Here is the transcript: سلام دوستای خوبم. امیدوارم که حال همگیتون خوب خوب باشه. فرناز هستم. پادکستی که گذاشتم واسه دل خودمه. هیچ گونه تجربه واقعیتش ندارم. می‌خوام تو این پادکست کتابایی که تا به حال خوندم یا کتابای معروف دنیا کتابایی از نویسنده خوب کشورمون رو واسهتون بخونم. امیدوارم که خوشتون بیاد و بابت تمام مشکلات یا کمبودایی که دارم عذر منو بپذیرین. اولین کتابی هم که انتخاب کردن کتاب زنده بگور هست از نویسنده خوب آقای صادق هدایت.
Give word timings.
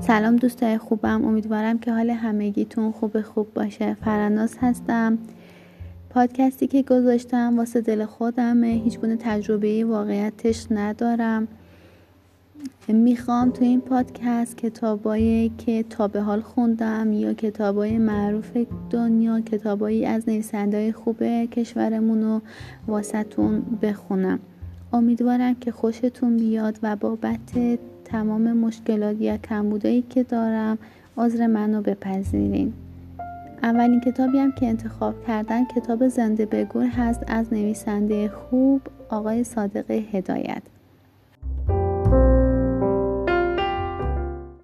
سلام 0.00 0.36
دوستای 0.36 0.78
خوبم. 0.78 1.24
امیدوارم 1.24 1.78
که 1.78 1.92
حال 1.92 2.10
همگیتون 2.10 2.92
خوب 2.92 3.20
خوب 3.20 3.54
باشه. 3.54 3.94
فرناز 3.94 4.56
هستم. 4.60 5.18
پادکستی 6.10 6.66
که 6.66 6.82
گذاشتم 6.82 7.58
واسه 7.58 7.80
دل 7.80 8.04
خودمه. 8.04 8.66
هیچ 8.66 8.98
گونه 8.98 9.16
تجربه 9.16 9.84
واقعیتش 9.84 10.66
ندارم. 10.70 11.48
می‌خوام 12.88 13.50
تو 13.50 13.64
این 13.64 13.80
پادکست 13.80 14.56
کتابایی 14.56 15.52
که 15.58 15.82
تا 15.82 16.08
به 16.08 16.20
حال 16.20 16.40
خوندم 16.40 17.12
یا 17.12 17.32
کتابای 17.32 17.98
معروف 17.98 18.56
دنیا 18.90 19.40
کتابایی 19.40 20.06
از 20.06 20.28
نویسنده 20.28 20.92
خوب 20.92 21.22
کشورمون 21.44 22.22
رو 22.22 22.40
واسهتون 22.86 23.62
بخونم. 23.82 24.38
امیدوارم 24.92 25.54
که 25.54 25.72
خوشتون 25.72 26.36
بیاد 26.36 26.78
و 26.82 26.96
بابت 26.96 27.78
تمام 28.12 28.52
مشکلات 28.52 29.20
یا 29.20 29.36
کمبودایی 29.36 30.02
که 30.02 30.22
دارم 30.22 30.78
عذر 31.16 31.46
منو 31.46 31.82
بپذیرین. 31.82 32.72
اولین 33.62 34.00
کتابی 34.00 34.38
هم 34.38 34.52
که 34.52 34.66
انتخاب 34.66 35.26
کردن 35.26 35.64
کتاب 35.64 36.08
زنده 36.08 36.46
بگور 36.46 36.86
هست 36.86 37.24
از 37.26 37.52
نویسنده 37.52 38.28
خوب 38.28 38.80
آقای 39.08 39.44
صادق 39.44 39.90
هدایت. 39.90 40.62